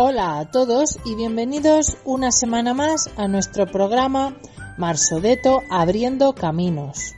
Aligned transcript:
Hola 0.00 0.38
a 0.38 0.48
todos 0.48 0.96
y 1.04 1.16
bienvenidos 1.16 1.96
una 2.04 2.30
semana 2.30 2.72
más 2.72 3.10
a 3.16 3.26
nuestro 3.26 3.66
programa 3.66 4.36
Marsodeto 4.76 5.60
Abriendo 5.70 6.36
Caminos, 6.36 7.16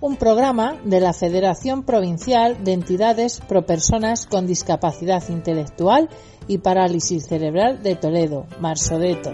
un 0.00 0.14
programa 0.14 0.76
de 0.84 1.00
la 1.00 1.14
Federación 1.14 1.82
Provincial 1.82 2.62
de 2.62 2.74
Entidades 2.74 3.40
Pro 3.40 3.66
Personas 3.66 4.26
con 4.26 4.46
Discapacidad 4.46 5.28
Intelectual 5.30 6.08
y 6.46 6.58
Parálisis 6.58 7.26
Cerebral 7.26 7.82
de 7.82 7.96
Toledo, 7.96 8.46
Marsodeto. 8.60 9.32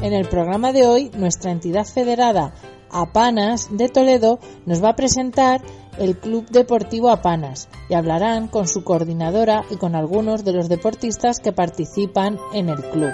En 0.00 0.12
el 0.12 0.28
programa 0.28 0.70
de 0.70 0.86
hoy, 0.86 1.10
nuestra 1.16 1.50
entidad 1.50 1.86
federada 1.86 2.54
Apanas 2.88 3.66
de 3.76 3.88
Toledo 3.88 4.38
nos 4.64 4.80
va 4.80 4.90
a 4.90 4.96
presentar 4.96 5.60
el 5.98 6.16
Club 6.16 6.46
Deportivo 6.50 7.10
Apanas 7.10 7.68
y 7.88 7.94
hablarán 7.94 8.48
con 8.48 8.68
su 8.68 8.84
coordinadora 8.84 9.64
y 9.70 9.76
con 9.76 9.94
algunos 9.94 10.44
de 10.44 10.52
los 10.52 10.68
deportistas 10.68 11.40
que 11.40 11.52
participan 11.52 12.38
en 12.52 12.68
el 12.68 12.82
club. 12.82 13.12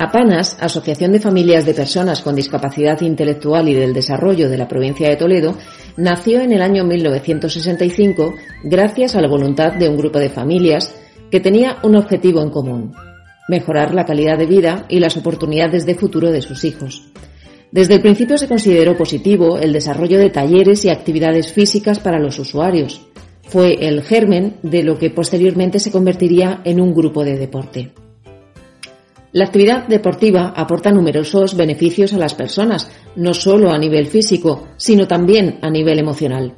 Apanas, 0.00 0.56
Asociación 0.58 1.12
de 1.12 1.20
Familias 1.20 1.66
de 1.66 1.74
Personas 1.74 2.22
con 2.22 2.34
Discapacidad 2.34 2.98
Intelectual 3.02 3.68
y 3.68 3.74
del 3.74 3.92
Desarrollo 3.92 4.48
de 4.48 4.56
la 4.56 4.66
provincia 4.66 5.06
de 5.06 5.16
Toledo, 5.16 5.54
nació 5.98 6.40
en 6.40 6.52
el 6.52 6.62
año 6.62 6.84
1965 6.84 8.32
gracias 8.64 9.14
a 9.14 9.20
la 9.20 9.28
voluntad 9.28 9.74
de 9.74 9.90
un 9.90 9.98
grupo 9.98 10.18
de 10.18 10.30
familias 10.30 10.94
que 11.30 11.40
tenía 11.40 11.76
un 11.82 11.96
objetivo 11.96 12.40
en 12.40 12.48
común, 12.48 12.94
mejorar 13.48 13.92
la 13.94 14.06
calidad 14.06 14.38
de 14.38 14.46
vida 14.46 14.86
y 14.88 15.00
las 15.00 15.18
oportunidades 15.18 15.84
de 15.84 15.94
futuro 15.94 16.32
de 16.32 16.40
sus 16.40 16.64
hijos. 16.64 17.12
Desde 17.72 17.94
el 17.94 18.00
principio 18.00 18.36
se 18.36 18.48
consideró 18.48 18.96
positivo 18.96 19.58
el 19.58 19.72
desarrollo 19.72 20.18
de 20.18 20.30
talleres 20.30 20.84
y 20.84 20.90
actividades 20.90 21.52
físicas 21.52 22.00
para 22.00 22.18
los 22.18 22.38
usuarios. 22.38 23.06
Fue 23.42 23.86
el 23.86 24.02
germen 24.02 24.56
de 24.62 24.82
lo 24.82 24.98
que 24.98 25.10
posteriormente 25.10 25.78
se 25.78 25.92
convertiría 25.92 26.62
en 26.64 26.80
un 26.80 26.92
grupo 26.92 27.24
de 27.24 27.36
deporte. 27.36 27.92
La 29.32 29.44
actividad 29.44 29.86
deportiva 29.86 30.52
aporta 30.56 30.90
numerosos 30.90 31.56
beneficios 31.56 32.12
a 32.12 32.18
las 32.18 32.34
personas, 32.34 32.90
no 33.14 33.32
solo 33.32 33.70
a 33.70 33.78
nivel 33.78 34.08
físico, 34.08 34.66
sino 34.76 35.06
también 35.06 35.60
a 35.62 35.70
nivel 35.70 36.00
emocional. 36.00 36.54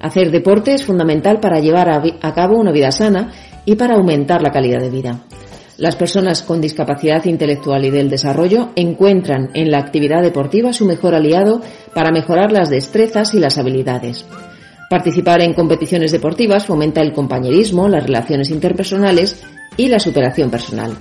Hacer 0.00 0.32
deporte 0.32 0.74
es 0.74 0.84
fundamental 0.84 1.38
para 1.38 1.60
llevar 1.60 1.88
a, 1.88 2.34
cabo 2.34 2.58
una 2.58 2.72
vida 2.72 2.90
sana 2.90 3.32
y 3.64 3.76
para 3.76 3.94
aumentar 3.94 4.42
la 4.42 4.50
calidad 4.50 4.80
de 4.80 4.90
vida. 4.90 5.20
Las 5.78 5.94
personas 5.94 6.42
con 6.42 6.60
discapacidad 6.60 7.24
intelectual 7.26 7.84
y 7.84 7.90
del 7.90 8.08
desarrollo 8.08 8.70
encuentran 8.76 9.50
en 9.52 9.70
la 9.70 9.78
actividad 9.78 10.22
deportiva 10.22 10.72
su 10.72 10.86
mejor 10.86 11.14
aliado 11.14 11.60
para 11.94 12.10
mejorar 12.10 12.50
las 12.50 12.70
destrezas 12.70 13.34
y 13.34 13.40
las 13.40 13.58
habilidades. 13.58 14.24
Participar 14.88 15.42
en 15.42 15.52
competiciones 15.52 16.12
deportivas 16.12 16.64
fomenta 16.64 17.02
el 17.02 17.12
compañerismo, 17.12 17.88
las 17.88 18.06
relaciones 18.06 18.50
interpersonales 18.50 19.42
y 19.76 19.88
la 19.88 19.98
superación 19.98 20.50
personal. 20.50 20.92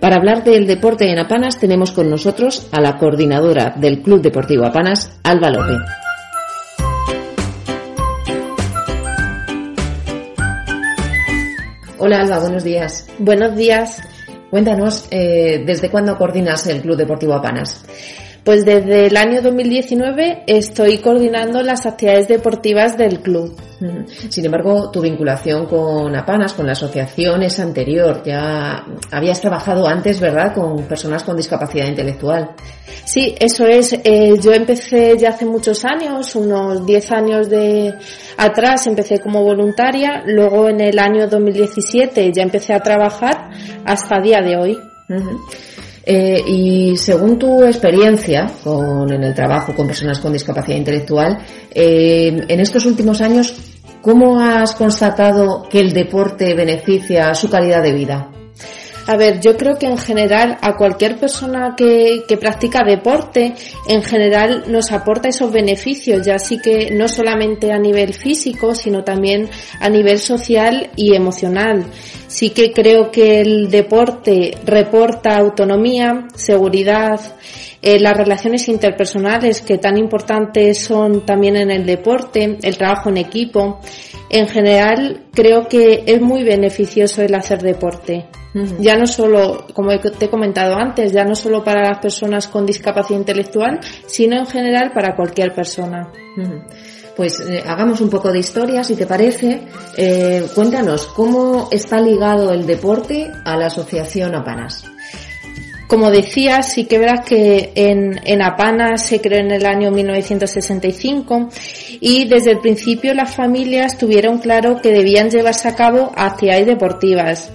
Para 0.00 0.16
hablar 0.16 0.42
del 0.42 0.66
deporte 0.66 1.08
en 1.08 1.20
Apanas 1.20 1.60
tenemos 1.60 1.92
con 1.92 2.10
nosotros 2.10 2.68
a 2.72 2.80
la 2.80 2.98
coordinadora 2.98 3.74
del 3.76 4.02
Club 4.02 4.20
Deportivo 4.20 4.66
Apanas, 4.66 5.16
Alba 5.22 5.50
López. 5.50 5.80
Hola 12.04 12.18
Alba, 12.18 12.40
buenos 12.40 12.64
días. 12.64 13.06
Buenos 13.20 13.54
días. 13.54 14.02
Cuéntanos, 14.50 15.06
eh, 15.12 15.62
¿desde 15.64 15.88
cuándo 15.88 16.18
coordinas 16.18 16.66
el 16.66 16.82
Club 16.82 16.96
Deportivo 16.96 17.34
Apanas? 17.34 17.84
Pues 18.44 18.64
desde 18.64 19.06
el 19.06 19.16
año 19.16 19.40
2019 19.40 20.42
estoy 20.48 20.98
coordinando 20.98 21.62
las 21.62 21.86
actividades 21.86 22.26
deportivas 22.26 22.98
del 22.98 23.20
club. 23.20 23.56
Sin 24.28 24.44
embargo, 24.44 24.90
tu 24.90 25.00
vinculación 25.00 25.66
con 25.66 26.14
Apanas, 26.16 26.52
con 26.52 26.66
la 26.66 26.72
asociación, 26.72 27.42
es 27.44 27.60
anterior. 27.60 28.22
Ya 28.24 28.84
habías 29.12 29.40
trabajado 29.40 29.86
antes, 29.86 30.20
¿verdad?, 30.20 30.54
con 30.54 30.84
personas 30.84 31.22
con 31.22 31.36
discapacidad 31.36 31.86
intelectual. 31.86 32.50
Sí, 33.04 33.34
eso 33.38 33.66
es. 33.66 33.92
Eh, 34.04 34.34
yo 34.40 34.52
empecé 34.52 35.16
ya 35.18 35.30
hace 35.30 35.44
muchos 35.44 35.84
años, 35.84 36.34
unos 36.34 36.84
10 36.84 37.12
años 37.12 37.48
de 37.48 37.94
atrás, 38.36 38.86
empecé 38.88 39.20
como 39.20 39.42
voluntaria. 39.44 40.22
Luego 40.26 40.68
en 40.68 40.80
el 40.80 40.98
año 40.98 41.28
2017 41.28 42.32
ya 42.32 42.42
empecé 42.42 42.74
a 42.74 42.80
trabajar 42.80 43.50
hasta 43.84 44.20
día 44.20 44.40
de 44.40 44.56
hoy. 44.56 44.78
Eh, 46.04 46.42
y 46.46 46.96
según 46.96 47.38
tu 47.38 47.62
experiencia 47.64 48.50
con, 48.64 49.12
en 49.12 49.22
el 49.22 49.34
trabajo 49.34 49.74
con 49.74 49.86
personas 49.86 50.18
con 50.18 50.32
discapacidad 50.32 50.76
intelectual, 50.76 51.38
eh, 51.70 52.44
en 52.48 52.60
estos 52.60 52.86
últimos 52.86 53.20
años, 53.20 53.54
¿cómo 54.00 54.40
has 54.40 54.74
constatado 54.74 55.68
que 55.68 55.80
el 55.80 55.92
deporte 55.92 56.54
beneficia 56.54 57.34
su 57.34 57.48
calidad 57.48 57.82
de 57.82 57.92
vida? 57.92 58.41
A 59.06 59.16
ver, 59.16 59.40
yo 59.40 59.56
creo 59.56 59.78
que 59.78 59.86
en 59.86 59.98
general 59.98 60.58
a 60.60 60.76
cualquier 60.76 61.18
persona 61.18 61.74
que, 61.76 62.24
practica 62.40 62.84
deporte, 62.84 63.54
en 63.88 64.02
general 64.02 64.64
nos 64.68 64.92
aporta 64.92 65.28
esos 65.28 65.52
beneficios, 65.52 66.24
ya 66.24 66.36
así 66.36 66.58
que 66.58 66.90
no 66.92 67.08
solamente 67.08 67.72
a 67.72 67.78
nivel 67.78 68.14
físico, 68.14 68.74
sino 68.74 69.02
también 69.02 69.48
a 69.80 69.88
nivel 69.88 70.18
social 70.18 70.90
y 70.94 71.14
emocional. 71.16 71.84
Sí 72.28 72.50
que 72.50 72.72
creo 72.72 73.10
que 73.10 73.40
el 73.40 73.70
deporte 73.70 74.52
reporta 74.64 75.36
autonomía, 75.36 76.28
seguridad, 76.34 77.20
eh, 77.82 77.98
las 77.98 78.16
relaciones 78.16 78.68
interpersonales 78.68 79.60
que 79.62 79.78
tan 79.78 79.98
importantes 79.98 80.78
son 80.78 81.26
también 81.26 81.56
en 81.56 81.70
el 81.70 81.84
deporte, 81.84 82.56
el 82.62 82.76
trabajo 82.78 83.08
en 83.08 83.16
equipo. 83.16 83.80
En 84.30 84.46
general, 84.46 85.24
creo 85.32 85.66
que 85.68 86.04
es 86.06 86.20
muy 86.20 86.44
beneficioso 86.44 87.20
el 87.22 87.34
hacer 87.34 87.60
deporte. 87.60 88.26
Ya 88.54 88.96
no 88.96 89.06
solo, 89.06 89.66
como 89.72 89.98
te 89.98 90.26
he 90.26 90.30
comentado 90.30 90.76
antes, 90.76 91.12
ya 91.12 91.24
no 91.24 91.34
solo 91.34 91.64
para 91.64 91.88
las 91.88 91.98
personas 91.98 92.48
con 92.48 92.66
discapacidad 92.66 93.18
intelectual, 93.18 93.80
sino 94.06 94.36
en 94.36 94.46
general 94.46 94.92
para 94.92 95.16
cualquier 95.16 95.54
persona. 95.54 96.10
Pues 97.16 97.40
eh, 97.40 97.62
hagamos 97.66 98.00
un 98.00 98.10
poco 98.10 98.30
de 98.30 98.38
historia, 98.38 98.84
si 98.84 98.94
te 98.94 99.06
parece. 99.06 99.62
Eh, 99.96 100.46
cuéntanos, 100.54 101.06
¿cómo 101.08 101.68
está 101.70 102.00
ligado 102.00 102.52
el 102.52 102.66
deporte 102.66 103.30
a 103.44 103.56
la 103.56 103.66
asociación 103.66 104.34
Apanas? 104.34 104.84
Como 105.86 106.10
decía, 106.10 106.62
sí 106.62 106.86
que 106.86 106.98
verás 106.98 107.26
que 107.26 107.72
en, 107.74 108.18
en 108.24 108.42
Apanas 108.42 109.04
se 109.04 109.20
creó 109.20 109.40
en 109.40 109.50
el 109.50 109.66
año 109.66 109.90
1965 109.90 111.50
y 112.00 112.26
desde 112.26 112.52
el 112.52 112.60
principio 112.60 113.12
las 113.12 113.34
familias 113.34 113.98
tuvieron 113.98 114.38
claro 114.38 114.80
que 114.80 114.90
debían 114.90 115.28
llevarse 115.28 115.68
a 115.68 115.74
cabo 115.74 116.10
actividades 116.16 116.66
deportivas. 116.66 117.52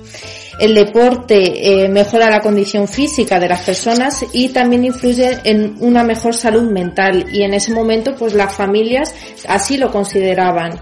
El 0.59 0.73
deporte 0.73 1.83
eh, 1.83 1.89
mejora 1.89 2.29
la 2.29 2.41
condición 2.41 2.87
física 2.87 3.39
de 3.39 3.49
las 3.49 3.61
personas 3.61 4.25
y 4.33 4.49
también 4.49 4.85
influye 4.85 5.37
en 5.43 5.75
una 5.79 6.03
mejor 6.03 6.33
salud 6.33 6.71
mental 6.71 7.25
y 7.31 7.43
en 7.43 7.53
ese 7.53 7.73
momento 7.73 8.15
pues 8.15 8.33
las 8.33 8.55
familias 8.55 9.13
así 9.47 9.77
lo 9.77 9.91
consideraban. 9.91 10.81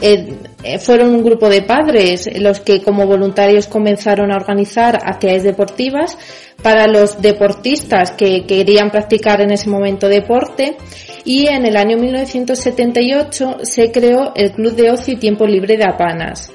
Eh, 0.00 0.34
eh, 0.62 0.78
fueron 0.78 1.14
un 1.14 1.22
grupo 1.22 1.48
de 1.48 1.62
padres 1.62 2.28
los 2.40 2.60
que 2.60 2.82
como 2.82 3.06
voluntarios 3.06 3.68
comenzaron 3.68 4.32
a 4.32 4.36
organizar 4.36 4.96
actividades 4.96 5.44
deportivas 5.44 6.18
para 6.62 6.86
los 6.86 7.22
deportistas 7.22 8.10
que 8.12 8.44
querían 8.44 8.90
practicar 8.90 9.40
en 9.40 9.52
ese 9.52 9.70
momento 9.70 10.08
deporte 10.08 10.76
y 11.24 11.46
en 11.46 11.64
el 11.64 11.76
año 11.76 11.96
1978 11.96 13.58
se 13.62 13.92
creó 13.92 14.32
el 14.34 14.52
Club 14.52 14.74
de 14.74 14.90
Ocio 14.90 15.14
y 15.14 15.18
Tiempo 15.18 15.46
Libre 15.46 15.76
de 15.76 15.84
Apanas. 15.84 16.52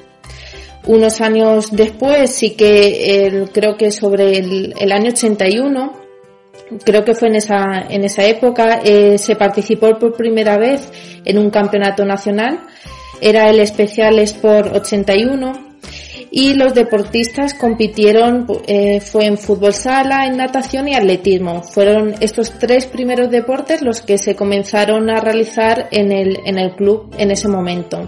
Unos 0.86 1.22
años 1.22 1.72
después, 1.72 2.32
sí 2.32 2.52
que 2.52 3.48
creo 3.54 3.76
que 3.78 3.92
sobre 3.92 4.38
el, 4.38 4.92
año 4.92 5.12
81, 5.12 5.94
creo 6.84 7.04
que 7.04 7.14
fue 7.14 7.28
en 7.28 7.36
esa, 7.36 7.86
en 7.90 8.04
esa 8.04 8.26
época, 8.26 8.82
eh, 8.84 9.18
se 9.18 9.36
participó 9.36 9.98
por 10.00 10.16
primera 10.16 10.58
vez 10.58 10.92
en 11.26 11.38
un 11.38 11.50
campeonato 11.50 12.06
nacional. 12.06 12.62
Era 13.22 13.50
el 13.50 13.60
Especial 13.60 14.18
Sport 14.20 14.76
81 14.76 15.70
y 16.32 16.54
los 16.54 16.74
deportistas 16.74 17.54
compitieron 17.54 18.46
eh, 18.68 19.02
fue 19.02 19.26
en 19.26 19.38
fútbol 19.38 19.74
sala, 19.74 20.26
en 20.28 20.38
natación 20.38 20.88
y 20.88 20.96
atletismo. 20.96 21.64
Fueron 21.64 22.16
estos 22.20 22.52
tres 22.60 22.86
primeros 22.86 23.30
deportes 23.30 23.82
los 23.82 24.02
que 24.02 24.18
se 24.18 24.36
comenzaron 24.36 25.10
a 25.10 25.20
realizar 25.20 25.88
en 25.92 26.12
el, 26.12 26.40
en 26.46 26.60
el 26.60 26.76
club 26.76 27.14
en 27.18 27.32
ese 27.32 27.48
momento. 27.48 28.08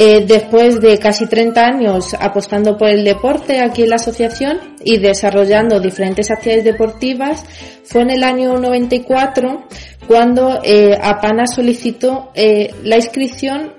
Eh, 0.00 0.24
después 0.28 0.80
de 0.80 0.96
casi 1.00 1.26
30 1.26 1.60
años 1.60 2.14
apostando 2.20 2.76
por 2.78 2.88
el 2.88 3.02
deporte 3.02 3.58
aquí 3.58 3.82
en 3.82 3.90
la 3.90 3.96
asociación 3.96 4.76
y 4.84 4.98
desarrollando 4.98 5.80
diferentes 5.80 6.30
actividades 6.30 6.62
deportivas, 6.62 7.44
fue 7.82 8.02
en 8.02 8.10
el 8.10 8.22
año 8.22 8.56
94 8.58 9.64
cuando 10.06 10.60
eh, 10.62 10.96
APANA 11.02 11.48
solicitó 11.48 12.30
eh, 12.36 12.70
la 12.84 12.94
inscripción 12.94 13.72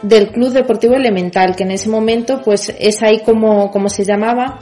del 0.00 0.28
Club 0.28 0.52
Deportivo 0.52 0.94
Elemental, 0.94 1.56
que 1.56 1.64
en 1.64 1.72
ese 1.72 1.88
momento 1.88 2.40
pues 2.44 2.72
es 2.78 3.02
ahí 3.02 3.22
como, 3.24 3.72
como 3.72 3.88
se 3.88 4.04
llamaba, 4.04 4.60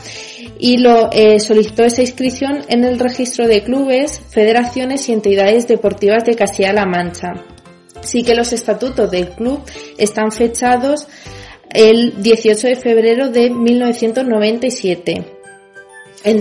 y 0.58 0.78
lo 0.78 1.10
solicitó 1.40 1.84
esa 1.84 2.00
inscripción 2.00 2.60
en 2.68 2.84
el 2.84 2.98
registro 2.98 3.46
de 3.46 3.62
clubes, 3.62 4.18
federaciones 4.30 5.06
y 5.10 5.12
entidades 5.12 5.68
deportivas 5.68 6.24
de 6.24 6.36
Castilla-La 6.36 6.86
Mancha. 6.86 7.51
Sí 8.02 8.22
que 8.22 8.34
los 8.34 8.52
estatutos 8.52 9.10
del 9.10 9.30
club 9.30 9.60
están 9.96 10.32
fechados 10.32 11.06
el 11.70 12.22
18 12.22 12.68
de 12.68 12.76
febrero 12.76 13.28
de 13.30 13.50
1997. 13.50 15.24
En, 16.24 16.40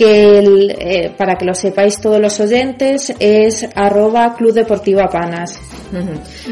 que 0.00 0.38
eh, 0.38 1.12
para 1.14 1.36
que 1.36 1.44
lo 1.44 1.52
sepáis 1.52 2.00
todos 2.00 2.18
los 2.18 2.40
oyentes 2.40 3.12
es 3.18 3.68
arroba 3.74 4.34
Club 4.34 4.54
Deportivo 4.54 5.02
Apanas. 5.02 5.60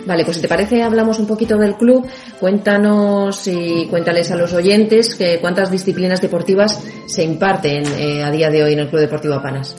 Vale, 0.04 0.24
pues 0.24 0.36
si 0.36 0.42
te 0.42 0.48
parece 0.48 0.82
hablamos 0.82 1.18
un 1.18 1.26
poquito 1.26 1.56
del 1.56 1.76
club, 1.76 2.06
cuéntanos 2.38 3.46
y 3.46 3.86
cuéntales 3.86 4.30
a 4.32 4.36
los 4.36 4.52
oyentes 4.52 5.14
que 5.14 5.38
cuántas 5.40 5.70
disciplinas 5.70 6.20
deportivas 6.20 6.84
se 7.06 7.24
imparten 7.24 7.84
eh, 7.98 8.22
a 8.22 8.30
día 8.30 8.50
de 8.50 8.64
hoy 8.64 8.74
en 8.74 8.80
el 8.80 8.88
Club 8.90 9.00
Deportivo 9.00 9.32
Apanas. 9.32 9.76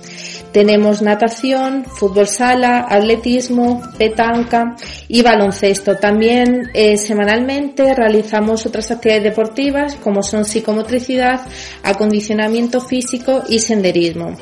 Tenemos 0.52 1.02
natación, 1.02 1.86
fútbol 1.86 2.28
sala, 2.28 2.88
atletismo, 2.90 3.82
petanca 3.98 4.76
y 5.08 5.22
baloncesto. 5.22 5.96
También 5.98 6.72
eh, 6.74 6.98
semanalmente 6.98 7.94
realizamos 7.94 8.66
otras 8.66 8.90
actividades 8.90 9.24
deportivas 9.24 9.96
como 9.96 10.24
son 10.24 10.46
psicomotricidad, 10.46 11.42
acondicionamiento 11.84 12.82
físico 12.82 13.44
y 13.48 13.60
senderismo. 13.60 14.36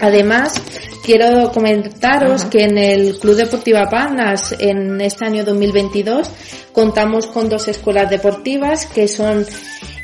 Además, 0.00 0.54
quiero 1.04 1.50
comentaros 1.50 2.44
que 2.44 2.64
en 2.64 2.78
el 2.78 3.18
Club 3.18 3.36
Deportivo 3.36 3.78
Apanas 3.78 4.54
en 4.58 5.00
este 5.00 5.26
año 5.26 5.44
2022 5.44 6.30
contamos 6.72 7.26
con 7.26 7.48
dos 7.48 7.68
escuelas 7.68 8.10
deportivas 8.10 8.86
que 8.86 9.08
son 9.08 9.46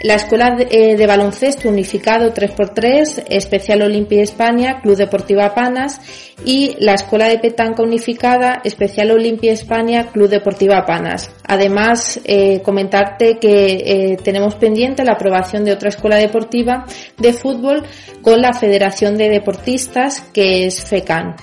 la 0.02 0.14
Escuela 0.14 0.54
de, 0.54 0.68
eh, 0.70 1.06
Baloncesto 1.06 1.68
Unificado 1.68 2.32
3x3, 2.32 3.24
Especial 3.28 3.82
Olimpia 3.82 4.22
España, 4.22 4.80
Club 4.80 4.96
Deportivo 4.96 5.42
Apanas 5.42 6.00
y 6.44 6.76
la 6.78 6.94
Escuela 6.94 7.26
de 7.28 7.38
Petanca 7.38 7.82
Unificada, 7.82 8.60
Especial 8.62 9.10
Olimpia 9.10 9.52
España, 9.52 10.06
Club 10.12 10.28
Deportivo 10.28 10.74
Apanas. 10.74 11.32
Además, 11.44 12.20
eh, 12.24 12.62
comentarte 12.62 13.38
que 13.38 14.12
eh, 14.12 14.16
tenemos 14.22 14.54
pendiente 14.54 15.04
la 15.04 15.14
aprobación 15.14 15.64
de 15.64 15.72
otra 15.72 15.88
escuela 15.88 16.16
deportiva 16.16 16.84
de 17.16 17.32
fútbol 17.32 17.82
con 18.22 18.40
la 18.40 18.52
Federación 18.52 19.16
de 19.16 19.28
Deportistas, 19.28 20.20
que 20.32 20.66
es 20.66 20.84
FECAN 20.84 21.34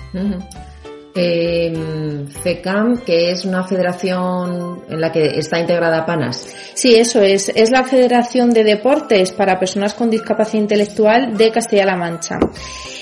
FECAM, 1.15 2.97
que 3.05 3.31
es 3.31 3.45
una 3.45 3.63
federación 3.63 4.83
en 4.89 4.99
la 4.99 5.11
que 5.13 5.39
está 5.39 5.59
integrada 5.59 6.05
PANAS. 6.05 6.53
Sí, 6.73 6.95
eso 6.95 7.21
es. 7.21 7.49
Es 7.55 7.71
la 7.71 7.83
Federación 7.85 8.51
de 8.51 8.65
Deportes 8.65 9.31
para 9.31 9.57
Personas 9.57 9.93
con 9.93 10.09
Discapacidad 10.09 10.61
Intelectual 10.61 11.37
de 11.37 11.51
Castilla-La 11.51 11.95
Mancha. 11.95 12.37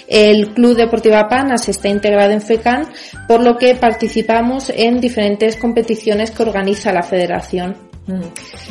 El 0.08 0.54
Club 0.54 0.76
Deportivo 0.76 1.16
Panas 1.28 1.68
está 1.70 1.90
integrado 1.90 2.32
en 2.32 2.42
FECAM, 2.42 2.86
por 3.28 3.44
lo 3.44 3.58
que 3.58 3.74
participamos 3.74 4.70
en 4.70 5.00
diferentes 5.02 5.58
competiciones 5.58 6.30
que 6.30 6.44
organiza 6.44 6.94
la 6.94 7.02
federación. 7.02 7.83
Mm. 8.06 8.22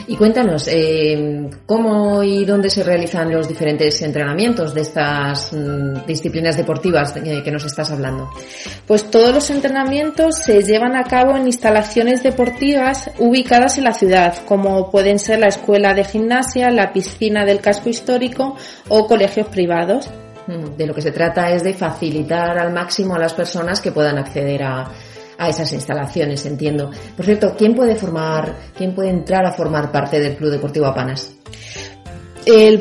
Y 0.09 0.17
cuéntanos, 0.17 0.69
eh, 0.69 1.49
¿cómo 1.65 2.23
y 2.23 2.45
dónde 2.45 2.69
se 2.69 2.83
realizan 2.83 3.33
los 3.33 3.49
diferentes 3.49 4.03
entrenamientos 4.03 4.75
de 4.75 4.83
estas 4.83 5.53
mm, 5.53 6.07
disciplinas 6.07 6.57
deportivas 6.57 7.13
que 7.13 7.51
nos 7.51 7.65
estás 7.65 7.91
hablando? 7.91 8.31
Pues 8.87 9.11
todos 9.11 9.35
los 9.35 9.49
entrenamientos 9.51 10.37
se 10.37 10.63
llevan 10.63 10.97
a 10.97 11.05
cabo 11.05 11.37
en 11.37 11.47
instalaciones 11.47 12.23
deportivas 12.23 13.11
ubicadas 13.19 13.79
en 13.79 13.85
la 13.85 13.95
ciudad, 13.95 14.37
como 14.45 14.91
pueden 14.91 15.19
ser 15.19 15.39
la 15.39 15.49
escuela 15.49 15.95
de 15.95 16.05
gimnasia, 16.05 16.71
la 16.71 16.93
piscina 16.93 17.47
del 17.47 17.61
casco 17.61 17.89
histórico 17.89 18.57
o 18.89 19.07
colegios 19.07 19.47
privados. 19.49 20.11
Mm, 20.47 20.77
de 20.77 20.87
lo 20.87 20.95
que 20.95 21.01
se 21.01 21.13
trata 21.13 21.51
es 21.53 21.63
de 21.63 21.73
facilitar 21.73 22.59
al 22.59 22.73
máximo 22.73 23.15
a 23.15 23.19
las 23.19 23.33
personas 23.33 23.81
que 23.81 23.93
puedan 23.93 24.19
acceder 24.19 24.63
a, 24.65 24.91
a 25.43 25.49
esas 25.49 25.73
instalaciones, 25.73 26.45
entiendo. 26.47 26.91
Por 27.17 27.25
cierto, 27.25 27.55
¿quién 27.57 27.75
puede 27.75 27.97
formar, 27.97 28.55
quién 28.77 28.95
puede 28.95 29.11
entrar 29.11 29.45
a 29.45 29.53
formar 29.53 29.91
parte 29.91 30.21
del 30.21 30.37
Club 30.37 30.51
Deportivo 30.51 30.87
Apanas? 30.87 31.35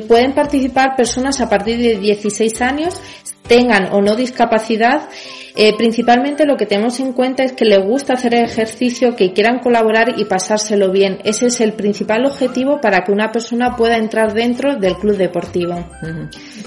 Pueden 0.08 0.34
participar 0.34 0.96
personas 0.96 1.42
a 1.42 1.50
partir 1.50 1.78
de 1.78 1.98
16 1.98 2.62
años, 2.62 3.00
tengan 3.48 3.94
o 3.94 4.02
no 4.02 4.16
discapacidad 4.16 5.10
eh, 5.56 5.76
principalmente 5.78 6.46
lo 6.46 6.56
que 6.56 6.66
tenemos 6.66 7.00
en 7.00 7.14
cuenta 7.14 7.44
es 7.44 7.54
que 7.54 7.66
le 7.66 7.78
gusta 7.78 8.14
hacer 8.14 8.34
ejercicio, 8.34 9.16
que 9.16 9.34
quieran 9.34 9.60
colaborar 9.60 10.14
y 10.18 10.26
pasárselo 10.26 10.92
bien. 10.92 11.20
Ese 11.24 11.48
es 11.48 11.60
el 11.60 11.74
principal 11.74 12.26
objetivo 12.26 12.80
para 12.80 13.04
que 13.04 13.12
una 13.12 13.32
persona 13.32 13.76
pueda 13.76 13.98
entrar 13.98 14.34
dentro 14.34 14.78
del 14.78 14.96
club 14.96 15.18
deportivo. 15.18 15.76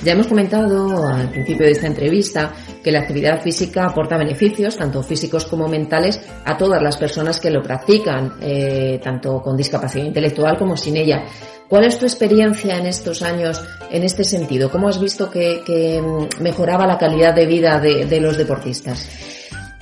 Ya 0.02 0.12
hemos 0.12 0.26
comentado 0.26 1.06
al 1.06 1.30
principio 1.30 1.66
de 1.66 1.72
esta 1.72 1.86
entrevista 1.86 2.52
que 2.82 2.92
la 2.92 3.00
actividad 3.00 3.40
física 3.40 3.86
aporta 3.86 4.18
beneficios, 4.18 4.76
tanto 4.76 5.02
físicos 5.02 5.46
como 5.46 5.66
mentales, 5.66 6.20
a 6.44 6.56
todas 6.56 6.82
las 6.82 6.96
personas 6.96 7.40
que 7.40 7.50
lo 7.50 7.62
practican, 7.62 8.34
eh, 8.42 9.00
tanto 9.02 9.40
con 9.40 9.56
discapacidad 9.56 10.04
intelectual 10.04 10.58
como 10.58 10.76
sin 10.76 10.96
ella. 10.96 11.24
¿Cuál 11.68 11.85
es 11.85 11.99
tu 11.99 12.04
experiencia 12.04 12.76
en 12.76 12.87
estos 12.87 13.23
años 13.23 13.62
en 13.90 14.04
este 14.04 14.25
sentido? 14.25 14.71
¿Cómo 14.71 14.88
has 14.88 15.00
visto 15.00 15.30
que, 15.30 16.00
mm, 16.00 16.42
mejoraba 16.42 16.87
la 16.87 16.99
calidad 16.99 17.35
de 17.35 17.47
vida 17.47 17.78
de 17.80 18.21
los 18.21 18.37
deportistas? 18.37 19.09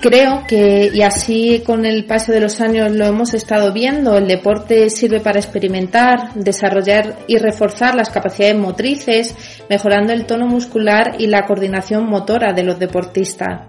Creo 0.02 0.42
que, 0.48 0.90
y 0.92 1.02
así 1.02 1.62
con 1.64 1.86
el 1.86 2.04
paso 2.06 2.32
de 2.32 2.40
los 2.40 2.60
años 2.60 2.90
lo 2.90 3.06
hemos 3.06 3.34
estado 3.34 3.72
viendo, 3.72 4.18
el 4.18 4.26
deporte 4.26 4.90
sirve 4.90 5.20
para 5.20 5.38
experimentar, 5.38 6.34
desarrollar 6.34 7.18
y 7.28 7.38
reforzar 7.38 7.94
las 7.94 8.10
capacidades 8.10 8.56
motrices, 8.56 9.36
mejorando 9.70 10.12
el 10.12 10.26
tono 10.26 10.48
muscular 10.48 11.14
y 11.20 11.28
la 11.28 11.46
coordinación 11.46 12.08
motora 12.08 12.52
de 12.52 12.64
los 12.64 12.80
deportistas. 12.80 13.68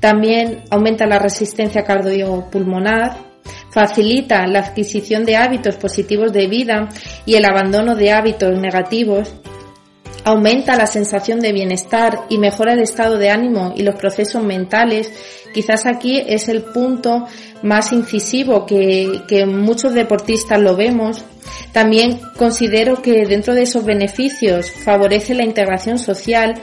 También 0.00 0.64
aumenta 0.68 1.06
la 1.06 1.20
resistencia 1.20 1.84
cardiopulmonar, 1.84 3.27
facilita 3.70 4.46
la 4.46 4.60
adquisición 4.60 5.24
de 5.24 5.36
hábitos 5.36 5.76
positivos 5.76 6.32
de 6.32 6.46
vida 6.46 6.88
y 7.26 7.34
el 7.34 7.44
abandono 7.44 7.94
de 7.94 8.12
hábitos 8.12 8.58
negativos, 8.58 9.34
aumenta 10.24 10.76
la 10.76 10.86
sensación 10.86 11.40
de 11.40 11.52
bienestar 11.52 12.26
y 12.28 12.38
mejora 12.38 12.74
el 12.74 12.80
estado 12.80 13.16
de 13.18 13.30
ánimo 13.30 13.72
y 13.76 13.82
los 13.82 13.94
procesos 13.94 14.42
mentales 14.42 15.10
Quizás 15.52 15.86
aquí 15.86 16.22
es 16.26 16.48
el 16.48 16.62
punto 16.62 17.26
más 17.62 17.92
incisivo 17.92 18.66
que, 18.66 19.44
muchos 19.46 19.94
deportistas 19.94 20.60
lo 20.60 20.76
vemos. 20.76 21.24
También 21.72 22.20
considero 22.36 23.00
que 23.02 23.26
dentro 23.26 23.54
de 23.54 23.62
esos 23.62 23.84
beneficios 23.84 24.70
favorece 24.70 25.34
la 25.34 25.44
integración 25.44 25.98
social, 25.98 26.54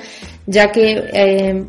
ya 0.46 0.72
que 0.72 1.04
eh, 1.14 1.66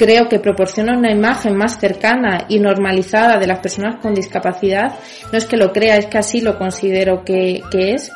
creo 0.00 0.30
que 0.30 0.38
proporciona 0.38 0.96
una 0.96 1.12
imagen 1.12 1.54
más 1.54 1.78
cercana 1.78 2.46
y 2.48 2.58
normalizada 2.58 3.38
de 3.38 3.46
las 3.46 3.58
personas 3.58 3.96
con 4.00 4.14
discapacidad. 4.14 4.94
No 5.30 5.36
es 5.36 5.44
que 5.44 5.58
lo 5.58 5.74
crea, 5.74 5.98
es 5.98 6.06
que 6.06 6.16
así 6.16 6.40
lo 6.40 6.56
considero 6.56 7.22
que 7.22 7.60
es 7.72 8.10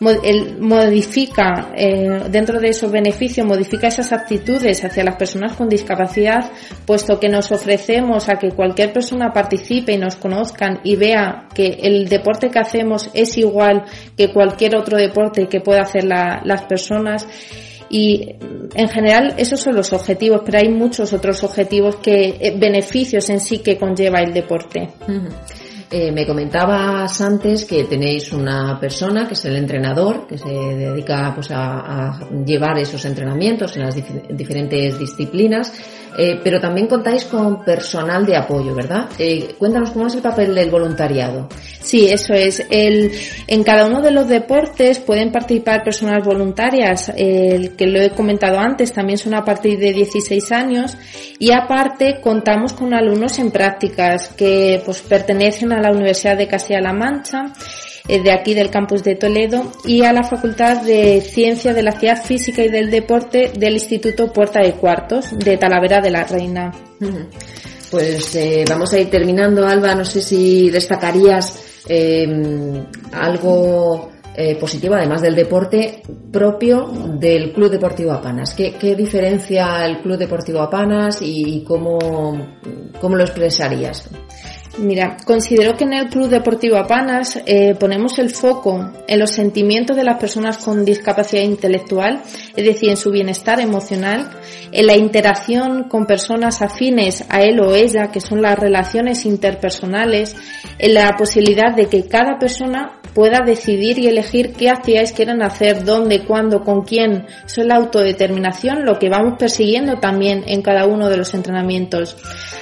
modifica, 0.00 1.72
eh, 1.76 2.22
dentro 2.30 2.60
de 2.60 2.68
esos 2.68 2.90
beneficios, 2.90 3.46
modifica 3.46 3.88
esas 3.88 4.12
actitudes 4.12 4.84
hacia 4.84 5.02
las 5.02 5.16
personas 5.16 5.56
con 5.56 5.68
discapacidad, 5.68 6.50
puesto 6.86 7.18
que 7.18 7.28
nos 7.28 7.50
ofrecemos 7.50 8.28
a 8.28 8.36
que 8.36 8.52
cualquier 8.52 8.92
persona 8.92 9.32
participe 9.32 9.92
y 9.92 9.98
nos 9.98 10.16
conozcan 10.16 10.80
y 10.84 10.94
vea 10.94 11.48
que 11.52 11.80
el 11.82 12.08
deporte 12.08 12.48
que 12.48 12.60
hacemos 12.60 13.10
es 13.12 13.36
igual 13.38 13.84
que 14.16 14.32
cualquier 14.32 14.76
otro 14.76 14.96
deporte 14.96 15.48
que 15.48 15.60
pueda 15.60 15.82
hacer 15.82 16.04
las 16.04 16.62
personas 16.62 17.26
y 17.90 18.34
en 18.74 18.88
general 18.88 19.34
esos 19.38 19.60
son 19.60 19.74
los 19.74 19.92
objetivos, 19.92 20.42
pero 20.44 20.58
hay 20.58 20.68
muchos 20.68 21.12
otros 21.12 21.42
objetivos 21.44 21.96
que 21.96 22.36
eh, 22.40 22.54
beneficios 22.56 23.28
en 23.30 23.40
sí 23.40 23.58
que 23.58 23.78
conlleva 23.78 24.20
el 24.20 24.32
deporte. 24.32 24.88
Eh, 25.90 26.12
me 26.12 26.26
comentabas 26.26 27.18
antes 27.22 27.64
que 27.64 27.84
tenéis 27.84 28.30
una 28.32 28.78
persona 28.78 29.26
que 29.26 29.32
es 29.32 29.44
el 29.46 29.56
entrenador, 29.56 30.26
que 30.26 30.36
se 30.36 30.48
dedica 30.48 31.32
pues, 31.34 31.50
a, 31.50 32.28
llevar 32.44 32.78
esos 32.78 33.02
entrenamientos 33.06 33.74
en 33.76 33.84
las 33.84 33.96
diferentes 34.28 34.98
disciplinas, 34.98 35.72
eh, 36.18 36.40
pero 36.44 36.60
también 36.60 36.88
contáis 36.88 37.24
con 37.24 37.64
personal 37.64 38.26
de 38.26 38.36
apoyo, 38.36 38.74
¿verdad? 38.74 39.08
Eh, 39.18 39.54
cuéntanos 39.56 39.90
cómo 39.92 40.08
es 40.08 40.14
el 40.14 40.20
papel 40.20 40.54
del 40.54 40.70
voluntariado. 40.70 41.48
Sí, 41.80 42.10
eso 42.10 42.34
es. 42.34 42.66
El, 42.68 43.10
en 43.46 43.64
cada 43.64 43.86
uno 43.86 44.02
de 44.02 44.10
los 44.10 44.28
deportes 44.28 44.98
pueden 44.98 45.32
participar 45.32 45.84
personas 45.84 46.22
voluntarias, 46.22 47.10
el 47.16 47.76
que 47.76 47.86
lo 47.86 48.00
he 48.00 48.10
comentado 48.10 48.58
antes, 48.58 48.92
también 48.92 49.16
son 49.16 49.32
a 49.32 49.44
partir 49.44 49.78
de 49.78 49.94
16 49.94 50.52
años 50.52 50.98
y 51.38 51.50
aparte 51.52 52.20
contamos 52.20 52.72
con 52.72 52.92
alumnos 52.92 53.38
en 53.38 53.50
prácticas 53.50 54.28
que 54.30 54.82
pues 54.84 55.00
pertenecen 55.02 55.72
a 55.78 55.82
la 55.82 55.92
Universidad 55.92 56.36
de 56.36 56.46
Castilla-La 56.46 56.92
Mancha 56.92 57.52
eh, 58.06 58.22
de 58.22 58.32
aquí 58.32 58.54
del 58.54 58.70
campus 58.70 59.02
de 59.02 59.16
Toledo 59.16 59.72
y 59.84 60.02
a 60.02 60.12
la 60.12 60.22
Facultad 60.22 60.82
de 60.82 61.20
Ciencia 61.20 61.72
de 61.72 61.82
la 61.82 61.92
Ciudad 61.92 62.22
Física 62.22 62.62
y 62.62 62.68
del 62.68 62.90
Deporte 62.90 63.52
del 63.56 63.74
Instituto 63.74 64.32
Puerta 64.32 64.60
de 64.60 64.72
Cuartos 64.72 65.38
de 65.38 65.56
Talavera 65.56 66.00
de 66.00 66.10
la 66.10 66.24
Reina. 66.24 66.72
Pues 67.90 68.36
eh, 68.36 68.64
vamos 68.68 68.92
a 68.92 68.98
ir 68.98 69.08
terminando, 69.08 69.66
Alba. 69.66 69.94
No 69.94 70.04
sé 70.04 70.20
si 70.20 70.68
destacarías 70.68 71.68
Em, 71.88 72.84
algo 73.12 74.10
eh, 74.36 74.56
positivo, 74.56 74.94
además 74.94 75.22
del 75.22 75.34
deporte 75.34 76.02
propio 76.30 76.86
del 77.18 77.52
Club 77.54 77.70
Deportivo 77.70 78.12
Apanas. 78.12 78.52
¿Qué, 78.52 78.74
qué 78.74 78.94
diferencia 78.94 79.86
el 79.86 80.02
Club 80.02 80.18
Deportivo 80.18 80.60
Apanas 80.60 81.20
y 81.22 81.64
cómo, 81.64 81.98
cómo 83.00 83.16
lo 83.16 83.24
expresarías? 83.24 84.10
Mira, 84.78 85.16
considero 85.24 85.76
que 85.76 85.84
en 85.84 85.92
el 85.92 86.08
Club 86.08 86.28
Deportivo 86.28 86.76
Apanas 86.76 87.40
eh, 87.46 87.74
ponemos 87.74 88.18
el 88.20 88.30
foco 88.30 88.92
en 89.08 89.18
los 89.18 89.30
sentimientos 89.32 89.96
de 89.96 90.04
las 90.04 90.18
personas 90.18 90.58
con 90.58 90.84
discapacidad 90.84 91.42
intelectual, 91.42 92.22
es 92.54 92.64
decir, 92.64 92.90
en 92.90 92.96
su 92.96 93.10
bienestar 93.10 93.60
emocional, 93.60 94.30
en 94.70 94.86
la 94.86 94.96
interacción 94.96 95.88
con 95.88 96.06
personas 96.06 96.62
afines 96.62 97.24
a 97.28 97.42
él 97.42 97.60
o 97.60 97.74
ella, 97.74 98.12
que 98.12 98.20
son 98.20 98.40
las 98.40 98.56
relaciones 98.56 99.26
interpersonales, 99.26 100.36
en 100.78 100.94
la 100.94 101.14
posibilidad 101.18 101.74
de 101.74 101.86
que 101.86 102.06
cada 102.06 102.38
persona 102.38 102.97
pueda 103.14 103.40
decidir 103.44 103.98
y 103.98 104.06
elegir 104.06 104.52
qué 104.52 104.70
actividades 104.70 105.12
quieren 105.12 105.42
hacer, 105.42 105.84
dónde, 105.84 106.24
cuándo, 106.24 106.62
con 106.62 106.82
quién. 106.82 107.26
Es 107.46 107.58
la 107.58 107.76
autodeterminación, 107.76 108.84
lo 108.84 108.98
que 108.98 109.08
vamos 109.08 109.34
persiguiendo 109.38 109.96
también 109.96 110.44
en 110.46 110.62
cada 110.62 110.86
uno 110.86 111.08
de 111.08 111.16
los 111.16 111.34
entrenamientos. 111.34 112.16